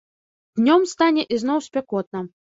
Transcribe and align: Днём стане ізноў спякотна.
Днём 0.59 0.87
стане 0.93 1.27
ізноў 1.39 1.63
спякотна. 1.69 2.27